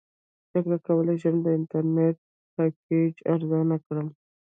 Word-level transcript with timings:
څنګه 0.51 0.75
کولی 0.87 1.15
شم 1.21 1.35
د 1.41 1.47
انټرنیټ 1.57 2.17
پیکج 2.55 3.13
ارزانه 3.33 3.77
کړم 3.85 4.07